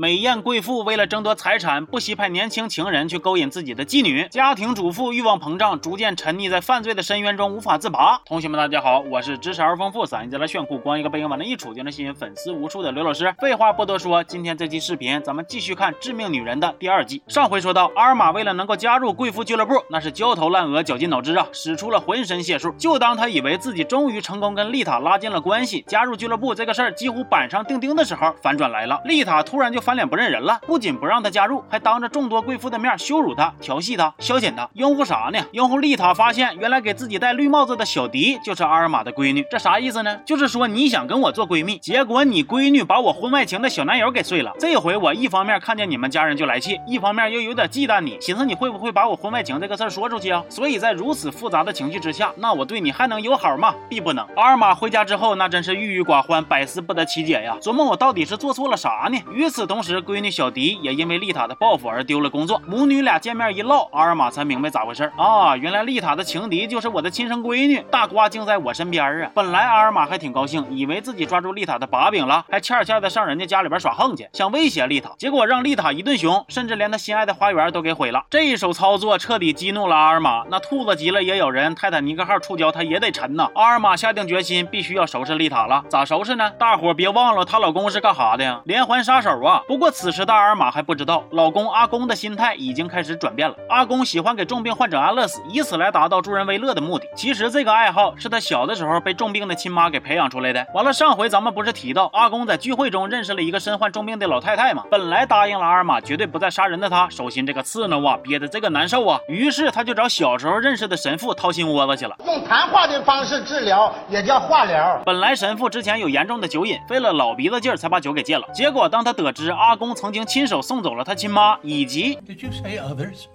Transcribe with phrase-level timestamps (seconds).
[0.00, 8.18] 美艳贵妇为了争夺财产，不惜派年轻情人去勾引自己的妓女；家庭主妇欲望膨胀，逐渐沉溺在犯罪的深渊中无法自拔。
[8.24, 13.30] 同学们，大家好，我是知识而丰富、嗓音贼拉炫酷、光一个背影往那一杵就能吸引粉丝无数的刘老师。
[13.40, 17.20] 废话不多说，今天这期视频咱们继续看《致命女人》的第二季。
[17.28, 22.72] 上回说到，阿尔玛为了能够加入贵妇俱乐部，那是焦头烂额、绞尽脑汁啊，使出了浑身解数。
[22.78, 35.44] 就当他以为自己终于成功跟丽塔拉近了关系，加入俱乐部这个事儿几乎板上钉钉的时候，反转来了，丽塔突然就发翻脸不认人了，不仅不让他加入，还当着众多贵妇的面羞辱他、调戏他、消遣他，拥护啥呢？
[35.50, 40.16] 拥护丽塔发现原来给自己戴绿帽子的小迪就是阿尔玛的闺女，这啥意思呢？
[40.24, 44.52] 就是说你想跟我做闺蜜，结果你闺女把我婚外情的小男友给睡了。
[44.60, 50.44] 这回我一方面看见你们家人就来气，一方面又有点忌惮你，寻思你会不会把我婚外情这个事儿说出去啊？
[50.48, 53.74] 所以在如此复杂的情绪之下，那我对你还能有好吗？
[53.88, 54.24] 必不能。
[54.36, 59.20] 阿尔玛回家之后，那真是郁郁寡欢，百思不得其解呀，琢磨我到底是做错了啥呢？
[59.34, 62.60] 与此同当时，闺女小迪也因为丽塔的报复而丢了工作。
[62.66, 65.56] 母女俩见面一唠，阿尔玛才明白咋回事啊！
[65.56, 69.30] 原来丽塔的情敌就是我的亲生闺女，大瓜竟在我身边啊！
[69.34, 78.26] 本来阿尔玛还挺高兴，以为自己抓住丽塔的把柄了，还欠欠的上人家家里边耍横去，想威胁丽塔，结果让丽塔一顿熊，甚至连他心爱的花园都给毁了。
[78.28, 83.48] 这一手操作彻底激怒了阿尔玛，那兔子急了也咬人，泰坦尼克号触礁它也得沉呐！
[83.54, 85.82] 阿尔玛下定决心，必须要收拾丽塔了。
[85.88, 86.50] 咋收拾呢？
[86.58, 88.60] 大伙别忘了，她老公是干啥的呀？
[88.66, 89.59] 连环杀手啊！
[89.66, 93.54] 不过此时的阿尔玛还不知道，老公阿公的心态已经开始转变了。
[93.68, 97.06] 阿公喜欢给重病患者安乐死，以此来达到助人为乐的目的。
[97.14, 100.66] 其实这个爱好是他小的时候被重病的亲妈给培养出来的。
[100.74, 104.84] 完了，上回咱们不是提到阿公在聚会中认识了一个身患重病的老太太吗？
[104.90, 109.18] 本来答应了阿尔玛绝对不再杀人的他，手心这个刺挠啊，憋得这个难受啊。
[109.28, 112.16] 于是他就找小时候认识的神父掏心窝子去了。
[112.26, 115.00] 用谈话的方式治疗也叫化疗。
[115.04, 118.46] 本来神父之前有严重的酒瘾，费了老鼻子劲儿才把酒给戒了。
[118.52, 123.27] 结果当他得知阿公曾经亲手送走了他亲妈，以及 Did you say others?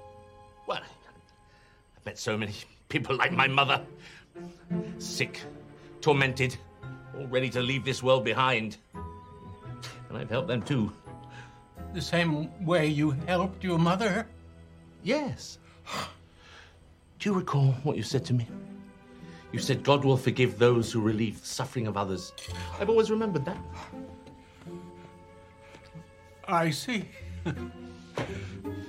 [0.66, 2.54] Well, I've met so many
[2.88, 3.80] people like my mother.
[4.98, 5.40] Sick,
[6.00, 6.56] tormented,
[7.14, 8.76] all ready to leave this world behind.
[10.08, 10.92] And I've helped them too.
[11.92, 14.26] The same way you helped your mother?
[15.02, 15.58] Yes.
[17.18, 18.46] Do you recall what you said to me?
[19.52, 22.32] You said God will forgive those who relieve the suffering of others.
[22.80, 23.58] I've always remembered that.
[26.47, 27.05] I see.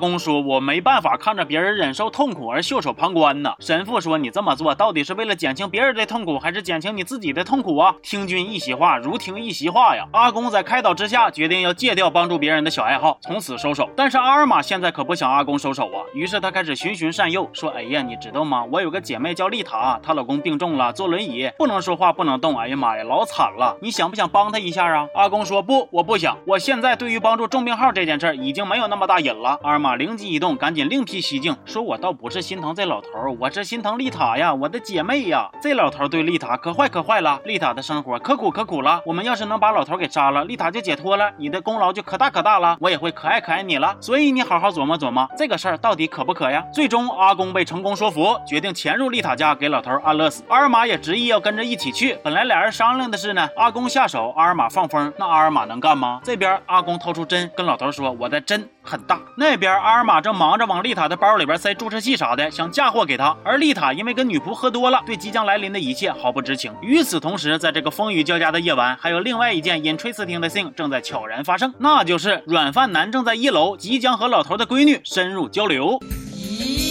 [0.00, 10.04] 公说：“我没办法看着别人忍受痛苦而袖手旁观呢。”神父说：“你这么做到底是为了减轻别人的痛苦，还是减轻你自己的痛苦啊？”听君一席话，如听一席话呀。
[10.12, 13.88] 阿公在开导之下，决定要戒掉帮助别人的小爱好，从此收手。
[13.94, 18.64] 但是阿尔玛现在可不想阿公收手啊，于是他开始循循善诱，说：“哎呀，你知道吗？
[18.72, 22.58] 我有个姐妹叫丽塔，她老公病重了，坐轮椅，不能说话，不能动。
[22.58, 23.76] 哎呀妈呀，老惨了！
[23.82, 26.36] 你想不想帮她一下啊？”阿公说：“不，我不想。
[26.46, 33.08] 我现在对于帮助重病号这件事已经没有那么大瘾了。”阿尔玛灵机一动，赶紧另辟蹊径，说：“我倒不是心疼这老头，
[33.38, 35.50] 我是心疼丽塔呀，我的姐妹呀。
[35.62, 39.00] 这老头对丽塔可坏可坏了，丽塔的生活可苦可苦了。
[39.04, 43.96] 我们要是能把老头给杀了，丽塔就解脱了，你的功劳就可大可大了，我也会可爱可爱你了。
[44.00, 50.42] 所以你好好琢磨琢磨，这个事儿到底可不可呀？”最终，阿公被成功说服，决定潜入丽塔家给老头安乐死。
[50.48, 52.16] 阿尔玛也执意要跟着一起去。
[52.22, 55.12] 本来俩人商量的是呢，阿公下手，阿尔玛放风。
[55.18, 56.20] 那阿尔玛能干吗？
[56.24, 63.36] 这边阿公掏出针，跟老头说：“我的针很大。”那边阿尔玛正忙着往丽塔的包里边塞注射器啥的，想嫁祸给他。
[63.44, 66.72] 而丽塔因为跟女仆喝多了，对即将来临的一切毫不知情。
[66.82, 76.00] 与此同时，在这个风雨交加的夜晚，还有另外一件引垂四听的 thing 正在悄然发生，那就是软饭男正在一楼即将和老头的闺女深入交流。
[76.34, 76.89] 咦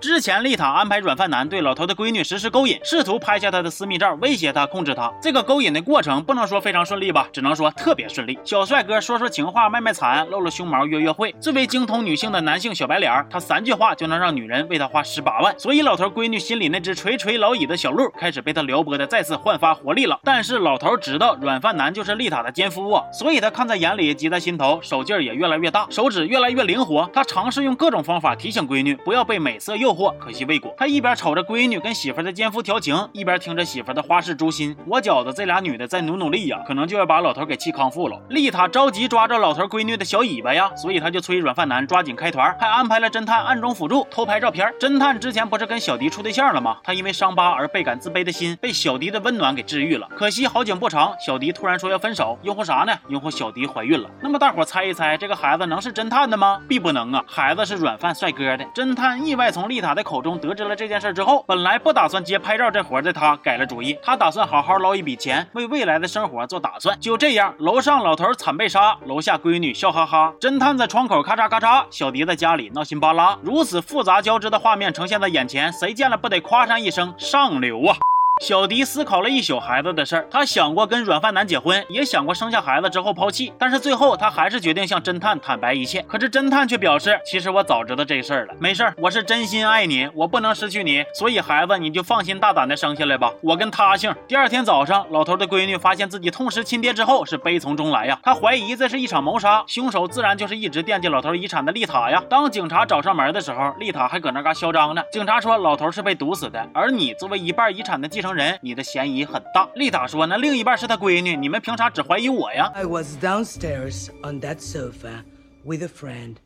[0.00, 5.12] 之前丽塔安排软饭男对老头的闺女实施勾引，试图拍下她的私密照，威胁她、控制她。
[5.20, 8.38] 这个勾引的过程不能说非常顺利吧，只能说特别顺利。
[8.44, 11.34] 小帅哥说说情话、卖卖惨、露露胸毛、约约会。
[11.40, 15.58] 最为精通女性的男性小白脸，他三句话就能让女人为他花十八万。
[15.58, 20.18] 所以老头闺女心里那只垂垂老矣的小鹿开始被他撩拨的再次焕发活力了。
[20.22, 27.08] 但是老头知道软饭男就是丽塔的奸夫啊，所以他看在眼里，急在心头，手劲儿也越来越大，手指越来越灵活。
[27.12, 29.96] 他尝试用各种方法提醒闺女不要被美色诱诱。
[29.96, 30.74] 惑，可惜未果。
[30.76, 34.76] 他一边瞅着闺女跟媳妇的奸夫调情，一边听着媳妇的花式诛心。
[34.86, 38.20] 我觉得这俩女的再努努力呀，可能就要把老头给气康复了。
[38.28, 44.70] 丽塔着急抓着老头闺女的小尾巴呀，所以他就催软饭男抓紧开团，还安排了侦探暗中辅助偷拍照片。
[44.78, 46.76] 侦探之前不是跟小迪处对象了吗？
[46.84, 50.06] 他因为伤疤而倍感自卑的心被小迪的温暖给治愈了。
[50.16, 52.92] 可惜好景不长，小迪突然说要分手，因乎啥呢？
[53.08, 54.10] 因乎小迪怀孕了。
[54.20, 56.60] 那么大伙猜一猜，这个孩子能是侦探的吗？
[56.68, 58.64] 必不能啊，孩子是软饭帅哥的。
[58.74, 66.98] 侦探意外从丽丽塔的口中得知了这件事之后，本来不打算接拍照这活的他改了主意，他打算好好捞一笔钱，为未来的生活做打算。
[66.98, 77.96] 就这样，楼上老头惨被杀，楼下闺女笑哈哈，侦探在窗口咔嚓咔嚓，小迪在家里闹心巴拉，如此复杂交织的画面呈现在眼前，谁见了不得夸上一声上流啊！
[78.42, 86.02] 小迪思考了一宿孩子的事儿，他想过跟软饭男结婚，也想过生下孩子之后抛弃，但是最后他还是决定向侦探坦白一切。
[86.02, 94.14] 可是侦探却表示，其实我早知道这事儿了，没事儿，我是真心爱你，我不能失去你，所以孩子你就放心大胆的生下来吧，我跟他姓。
[94.28, 102.22] 第二天早上，老头的闺女发现自己痛失亲爹之后，是悲从中来呀，她怀疑这是一场谋杀，凶手自然就是一直惦记老头遗产的丽塔呀。
[102.28, 105.02] 当警察找上门的时候，丽塔还搁那嘎嚣张呢。
[105.10, 108.25] 警察说老头是被毒死的，而你作为一半遗产的继承。
[108.34, 109.68] 人，你的嫌疑很大。
[109.74, 115.22] 丽塔说：“那另一半是他闺女，你们凭啥只怀疑我呀？” I was downstairs on that sofa
[115.64, 116.36] with a friend.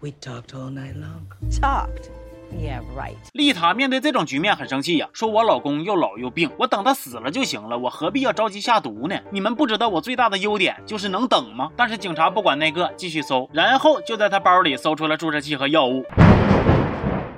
[0.00, 1.26] We talked all night long.
[1.60, 2.10] Talked.
[2.50, 3.16] Yeah, right.
[3.32, 9.18] 丽塔面对这种局面很生气呀，说我老公又老又病，我等他死了就行了，我何必要着急下毒呢？
[9.30, 11.70] 你们不知道我最大的优点就是能等吗？
[11.76, 16.04] 但是警察不管那个，继续搜，然后就在他包里搜出了注射器和药物。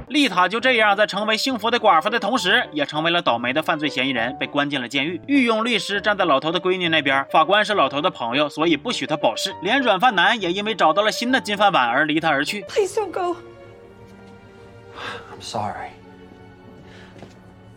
[0.08, 5.20] 丽塔就这样在成为幸福的寡妇的同时，也成为了倒霉的犯罪嫌疑人，被关进了监狱。
[5.26, 9.54] 御用律师站在老头的闺女那边，法官是老头的朋友，所以不许他保释。
[9.62, 12.62] 连软饭男也因为找到了新的金饭碗而离他而去。
[12.68, 13.36] Please don't go.
[15.32, 15.90] I'm sorry.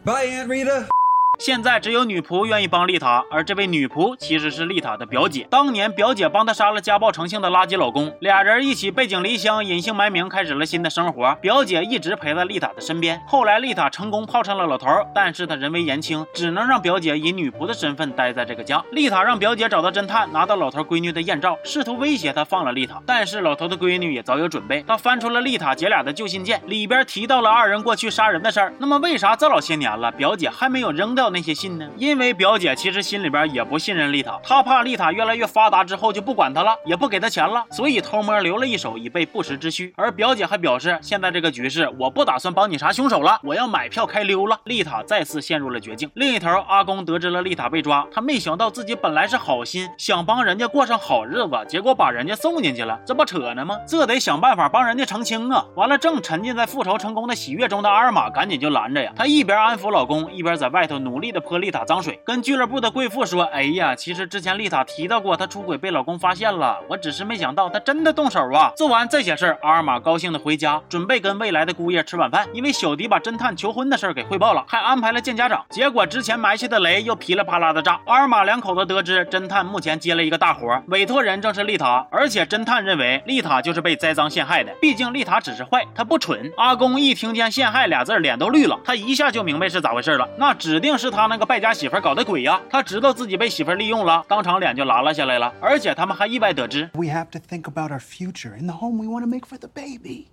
[0.04, 0.97] Bye, Aunt Rita.
[1.40, 5.46] 现在只有女仆愿意帮丽塔，而这位女仆其实是丽塔的表姐。
[5.52, 11.36] 当年表姐帮她杀了家暴成性的垃圾老公，俩人一起背井离乡，隐姓埋名，开始了新的生活。
[11.36, 13.22] 表姐一直陪在丽塔的身边。
[13.28, 18.84] 后来丽塔成功泡上了老头，但是她人微言轻，只能让表姐以女仆的身份待在这个家。
[18.92, 23.00] 丽塔让表姐找到侦探，拿到老头闺女的艳照，试图威胁她放了丽塔。
[23.06, 28.74] 但是老头的闺女也早有准备，她翻出了丽塔姐俩的旧信件，里边提到了二人过去杀人的事儿。
[28.80, 31.88] 那么为啥这老些年了，表姐还没有扔掉那些信呢？
[31.98, 39.94] 因为表姐其实心里边也不信任丽塔，她怕丽塔越来越发达之后就不管她了，也不给她钱了，所以偷摸留了一手以备不时之需。
[39.96, 44.60] 而表姐还表示，现在这个局势，我不打算帮你查凶手了，我要买票开溜了。
[44.66, 46.10] 丽塔再次陷入了绝境。
[46.16, 53.78] 另一头，阿公得知了丽塔被抓，他没想到自己本来是好心，想帮人家过上好日子，结果把人家送进去了，这不扯呢吗？
[53.88, 55.66] 这得想办法帮人家澄清啊！
[55.76, 62.02] 完了，正沉浸在复仇成功的喜悦中的阿尔玛赶紧就拦着呀，她一边安抚老公，一边在外头努力的泼丽塔脏。
[62.02, 72.48] 水跟俱乐部的贵妇说：“哎呀，其实之前丽塔提到过她出轨被老公发现了，我只是没想到她真的动手啊！”做完这些事儿，阿尔玛高兴的回家，准备跟未来的姑爷吃晚饭。
[72.54, 75.66] 因为小迪把侦探求婚的事给汇报了，还安排了见家长。
[75.72, 78.00] 结果之前埋下的雷又噼里啪啦的炸。
[78.06, 86.52] 阿尔玛两口子得知侦探目前接了一个大活，委托人正是丽塔，而且侦探认为丽塔就是被栽赃陷害的，毕竟丽塔只是坏，她不蠢。
[86.58, 91.83] 阿公一听见陷害俩字，脸都绿了，他一下就明白是咋回事了，那指定是他那个败家媳。
[91.83, 92.61] 媳妇搞的鬼呀！
[92.71, 95.53] 他知道自己被媳妇利用了，当场脸就拉了下来了。
[95.61, 99.67] 而且他们还意外得知，We have to think about our future in the home we want to make for the
[99.67, 100.29] baby.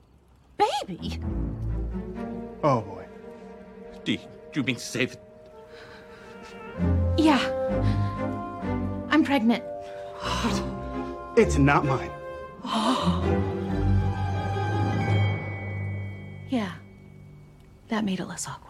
[0.56, 1.20] Baby?
[2.62, 3.06] Oh boy.
[4.06, 5.18] Do you mean to say that?
[7.18, 7.40] Yeah.
[9.10, 9.64] I'm pregnant.
[11.36, 12.12] It's not mine.
[16.52, 16.74] Yeah.
[17.88, 18.63] That made it less awkward.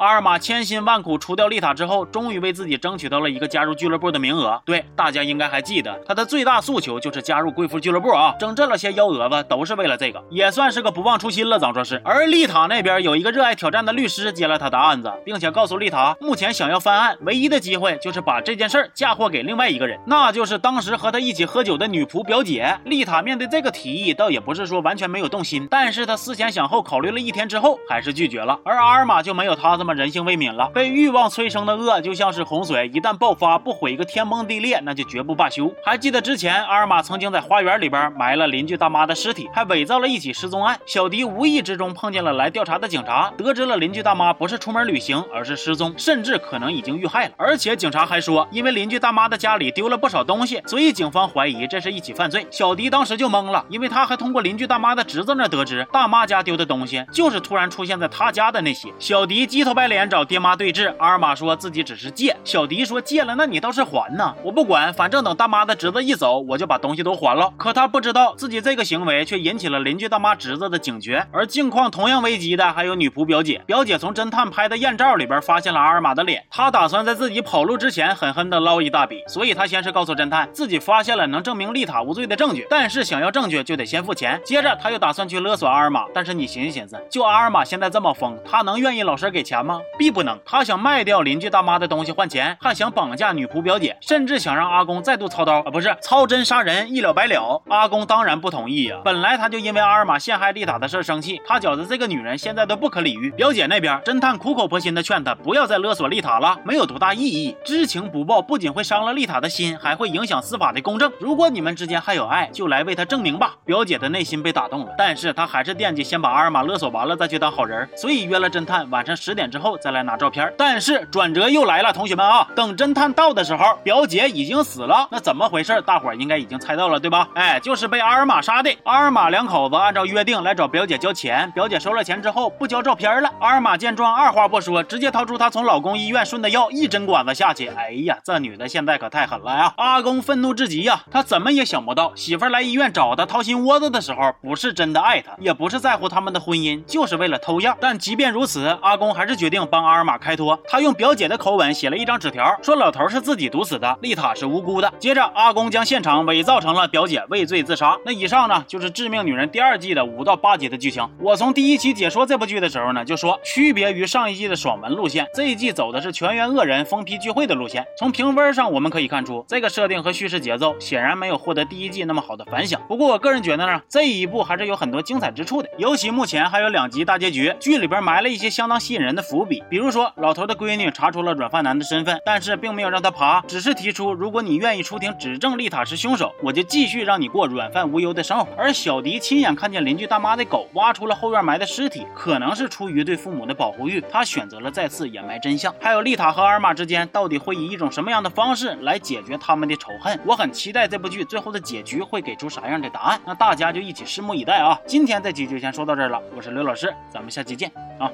[0.00, 4.58] 阿尔玛千辛万苦除掉丽塔之后，终于为自己争取到了一个加入俱乐部的名额。
[4.64, 8.34] 对，大家应该还记得，他的最大诉求就是加入贵妇俱乐部啊！
[8.40, 12.00] 整这了些幺蛾子都是为了这个，也算是个不忘初心了，咱说是。
[12.02, 22.74] 而丽塔那边有一个热爱挑战的律师接了他的案子，并且告诉丽塔，目前想要翻案唯一的机会就是把这件事儿嫁祸给另外一个人，那就是当时和他一起喝酒的女仆表姐。
[22.86, 28.58] 丽塔面对这个提议，倒也不是说完全没有动心，但是他思前想后考虑了一天之后，还是拒绝了。
[28.64, 29.89] 而阿尔玛就没有他这么。
[29.94, 30.70] 人性未泯了。
[30.74, 35.72] 被欲望催生的恶就像是洪水，一旦爆发，不毁一个天崩地裂，那就绝不罢休。
[35.84, 40.78] 还记得之前阿尔玛曾经在花园里边埋了邻居大妈的尸体，还伪造了一起失踪案。
[40.86, 47.32] 小迪无意之中碰见了来调查的警察，得知了邻居大妈不是出门旅行，而是失踪，甚至可能已经遇害了。
[47.36, 52.46] 而且警察还说，因为邻居大妈的家里丢了不少东西，所以警方怀疑这是一起犯罪。
[52.50, 58.88] 小迪当时就懵了，因为他还通过邻居大妈的侄子那得知，大妈家丢的东西就是突然出现在他家的那些。
[58.98, 62.36] 小迪鸡头白脸找爹妈对质，阿尔玛说自己只是借。
[62.44, 64.34] 小迪说借了，那你倒是还呢？
[64.42, 67.50] 我不管，反正等大妈的侄子一走，我就把东西都还了。
[67.56, 73.62] 可他不知道自己这个行为却引起了邻居大妈侄子的警觉，而境况同样危急的还有女仆表姐。
[73.64, 84.38] 表姐从侦探拍的艳照里边发现了阿尔玛的脸，她打算在自己跑路之前狠狠的捞一大笔，所以她先是告诉侦探自己发现了能证明丽塔无罪的证据，但是想要证据就得先付钱。
[84.44, 89.69] 接着他又打算去勒索阿尔玛，但是你寻思寻思，就阿尔玛现在这么疯，他能愿意老实给钱吗？
[89.98, 90.38] 必不能。
[90.44, 97.62] 他想卖掉邻居大妈的东西换钱，还想绑架女仆表姐，甚至想让阿公再度操刀啊，不是操针杀人，一了百了。
[97.68, 99.00] 阿公当然不同意呀。
[99.04, 103.30] 本来他就因为阿尔玛陷害丽塔的事生气，他觉得这个女人现在都不可理喻。
[103.32, 107.56] 表姐那边，侦探苦口婆心的劝他不要再勒索丽塔了，没有多大意义。
[107.64, 111.10] 知情不报不仅会伤了丽塔的心，还会影响司法的公正。
[111.18, 113.54] 如果你们之间还有爱，就来为他证明吧。
[113.64, 120.52] 表姐的内心被打动了，但是她还是惦记先把阿尔玛勒索完了再去当好人，所以约了侦探晚上十点之后再来拿照片。
[120.56, 125.08] 但是转折又来了，同学们啊，等侦探到的时候，表姐已经死了。
[125.10, 125.82] 那怎么回事？
[125.82, 127.28] 大伙儿应该已经猜到了，对吧？
[127.34, 128.70] 哎，就是被阿尔玛杀的。
[128.84, 133.30] 阿尔玛两口子按照约定来找表姐交钱，表姐收了钱之后不交照片了。
[133.40, 137.68] 阿尔玛见状，二话不说，直接掏出她从老公医院顺的药，一针管子下去。
[137.68, 139.72] 哎呀，这女的现在可太狠了呀！
[139.76, 147.76] 阿公愤怒至极呀，他怎么也想不到，媳妇来医院找他掏心窝子的时候，不是真的爱他，也不是在乎他们的婚姻，就是为了偷药。
[147.80, 150.60] 但即便如此，阿公还是决定帮阿尔玛开脱。
[150.68, 154.92] 他用表姐的口吻写了一张纸条，说老头是自己毒死的，丽塔是无辜的。
[154.98, 157.96] 接着，阿公将现场伪造成了表姐畏罪自杀。
[158.04, 161.08] 那以上呢，就是《致命女人》第二季的五到八集的剧情。
[161.18, 167.86] 我从第一期解说这部剧的时候呢，就说区别于上一季的爽文路线，这一季走的是全员恶人疯批聚会的路线。
[167.96, 172.78] 从评分上我们可以看出，这个设定和叙事节奏显然没有获得第一季那么好的反响。
[172.86, 179.62] 不过我个人觉得呢，这一部还是有很多精彩之处的，尤其目前还有两集大结局，剧里边埋了一些相当吸引人的伏笔。
[179.70, 188.48] 比如说，老头的闺女查出了软饭男的身份，但是并没有让他爬，只是提出如果你愿意出庭指证丽塔是凶手，我就继续让你过软饭无忧的生活。
[188.56, 195.72] 而小迪亲眼看见邻居大妈的狗挖出了后院埋的尸体，可能是出于对父母的保护欲，他选择了再次掩埋真相。
[195.80, 200.18] 还有丽塔和阿尔玛之间到底会以一种什么样的方式来解决他们的仇恨？
[200.26, 203.20] 我很期待这部剧最后的结局会给出啥样的答案。
[203.24, 204.76] 那大家就一起拭目以待啊！
[204.86, 208.10] 今天这期就先说到这儿了，我是刘老师，咱们下期见啊。